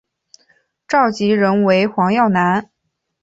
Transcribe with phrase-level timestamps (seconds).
[0.87, 2.71] 召集人为黄耀南。